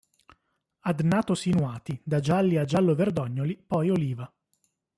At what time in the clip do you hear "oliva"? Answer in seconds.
3.91-4.33